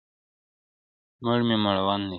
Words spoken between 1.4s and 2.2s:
مي مړوند دی,